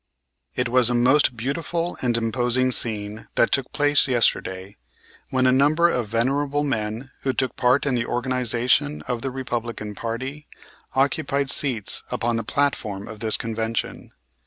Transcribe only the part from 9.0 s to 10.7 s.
of the Republican party,